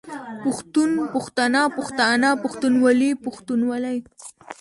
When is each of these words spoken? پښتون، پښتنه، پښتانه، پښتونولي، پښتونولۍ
پښتون، 0.43 0.91
پښتنه، 1.13 1.61
پښتانه، 1.77 2.29
پښتونولي، 2.43 3.11
پښتونولۍ 3.23 3.97